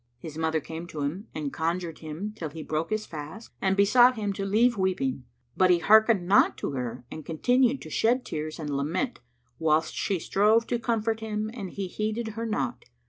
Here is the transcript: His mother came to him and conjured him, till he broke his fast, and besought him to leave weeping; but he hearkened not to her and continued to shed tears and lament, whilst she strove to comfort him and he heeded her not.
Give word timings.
His 0.17 0.35
mother 0.35 0.59
came 0.59 0.87
to 0.87 1.01
him 1.01 1.27
and 1.35 1.53
conjured 1.53 1.99
him, 1.99 2.33
till 2.35 2.49
he 2.49 2.63
broke 2.63 2.89
his 2.89 3.05
fast, 3.05 3.51
and 3.61 3.77
besought 3.77 4.15
him 4.15 4.33
to 4.33 4.45
leave 4.47 4.75
weeping; 4.75 5.25
but 5.55 5.69
he 5.69 5.77
hearkened 5.77 6.25
not 6.27 6.57
to 6.57 6.71
her 6.71 7.05
and 7.11 7.23
continued 7.23 7.83
to 7.83 7.91
shed 7.91 8.25
tears 8.25 8.57
and 8.57 8.75
lament, 8.75 9.19
whilst 9.59 9.93
she 9.93 10.17
strove 10.17 10.65
to 10.65 10.79
comfort 10.79 11.19
him 11.19 11.51
and 11.53 11.69
he 11.69 11.85
heeded 11.85 12.29
her 12.29 12.47
not. 12.47 12.85